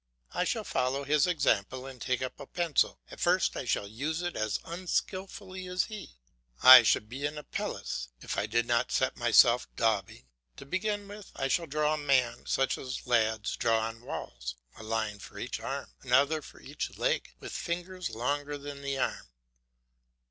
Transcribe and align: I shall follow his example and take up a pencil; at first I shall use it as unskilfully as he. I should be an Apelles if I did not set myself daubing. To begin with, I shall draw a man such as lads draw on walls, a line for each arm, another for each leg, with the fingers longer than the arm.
I 0.33 0.45
shall 0.45 0.63
follow 0.63 1.03
his 1.03 1.27
example 1.27 1.85
and 1.85 2.01
take 2.01 2.23
up 2.23 2.39
a 2.39 2.47
pencil; 2.47 2.99
at 3.11 3.19
first 3.19 3.55
I 3.55 3.65
shall 3.65 3.87
use 3.87 4.23
it 4.23 4.35
as 4.35 4.59
unskilfully 4.65 5.67
as 5.67 5.83
he. 5.83 6.17
I 6.63 6.81
should 6.81 7.07
be 7.07 7.23
an 7.27 7.37
Apelles 7.37 8.09
if 8.19 8.35
I 8.35 8.47
did 8.47 8.65
not 8.65 8.91
set 8.91 9.15
myself 9.15 9.67
daubing. 9.75 10.25
To 10.57 10.65
begin 10.65 11.07
with, 11.07 11.31
I 11.35 11.47
shall 11.49 11.67
draw 11.67 11.93
a 11.93 11.97
man 11.99 12.47
such 12.47 12.79
as 12.79 13.05
lads 13.05 13.55
draw 13.55 13.77
on 13.89 14.01
walls, 14.03 14.55
a 14.75 14.81
line 14.81 15.19
for 15.19 15.37
each 15.37 15.59
arm, 15.59 15.91
another 16.01 16.41
for 16.41 16.59
each 16.59 16.97
leg, 16.97 17.35
with 17.39 17.53
the 17.53 17.59
fingers 17.61 18.09
longer 18.09 18.57
than 18.57 18.81
the 18.81 18.97
arm. 18.97 19.29